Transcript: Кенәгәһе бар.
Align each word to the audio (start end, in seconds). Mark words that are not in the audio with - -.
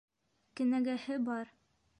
Кенәгәһе 0.61 1.21
бар. 1.29 1.57